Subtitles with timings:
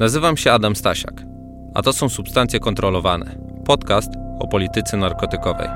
[0.00, 1.22] Nazywam się Adam Stasiak,
[1.74, 5.68] a to są Substancje Kontrolowane, podcast o polityce narkotykowej.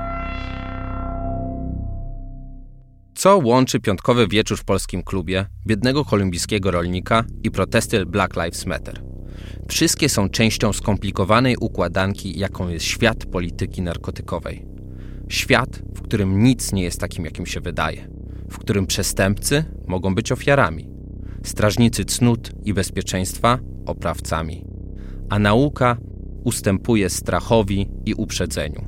[3.15, 9.03] Co łączy piątkowy wieczór w polskim klubie, biednego kolumbijskiego rolnika i protesty Black Lives Matter?
[9.67, 14.65] Wszystkie są częścią skomplikowanej układanki, jaką jest świat polityki narkotykowej.
[15.29, 18.07] Świat, w którym nic nie jest takim, jakim się wydaje,
[18.49, 20.94] w którym przestępcy mogą być ofiarami,
[21.47, 24.65] strażnicy cnót i bezpieczeństwa oprawcami,
[25.29, 25.97] a nauka
[26.43, 28.85] ustępuje strachowi i uprzedzeniu.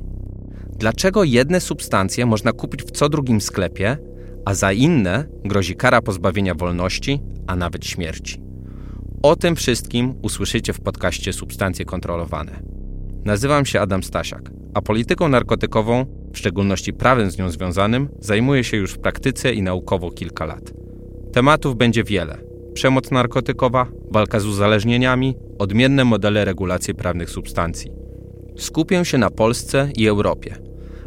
[0.78, 3.96] Dlaczego jedne substancje można kupić w co drugim sklepie,
[4.44, 8.40] a za inne grozi kara pozbawienia wolności, a nawet śmierci?
[9.22, 12.62] O tym wszystkim usłyszycie w podcaście Substancje Kontrolowane.
[13.24, 18.76] Nazywam się Adam Stasiak, a polityką narkotykową, w szczególności prawem z nią związanym, zajmuję się
[18.76, 20.72] już w praktyce i naukowo kilka lat.
[21.32, 22.38] Tematów będzie wiele–
[22.78, 27.90] przemoc narkotykowa, walka z uzależnieniami, odmienne modele regulacji prawnych substancji.
[28.56, 30.56] Skupię się na Polsce i Europie,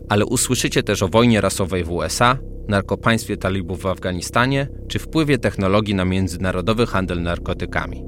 [0.10, 5.96] ale usłyszycie też o wojnie rasowej w USA, narkopaństwie talibów w Afganistanie czy wpływie technologii
[5.96, 8.04] na międzynarodowy handel narkotykami.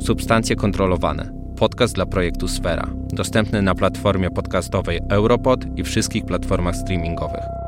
[0.00, 1.32] Substancje kontrolowane.
[1.56, 2.90] Podcast dla projektu Sfera.
[3.12, 7.61] Dostępny na platformie podcastowej Europod i wszystkich platformach streamingowych.